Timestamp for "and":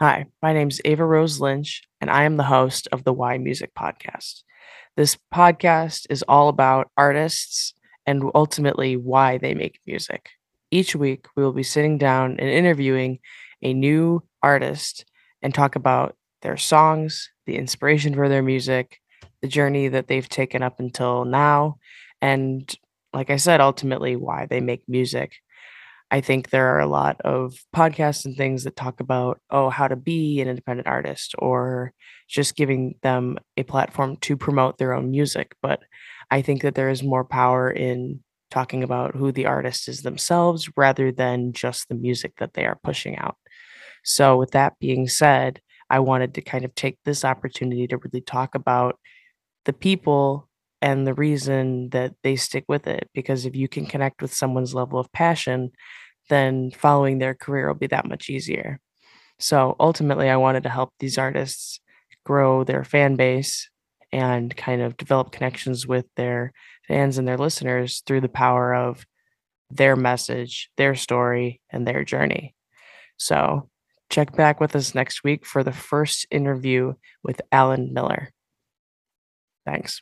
2.00-2.08, 8.06-8.30, 12.38-12.48, 15.42-15.52, 22.22-22.72, 28.24-28.36, 50.80-51.06, 64.12-64.56, 67.18-67.28, 71.70-71.86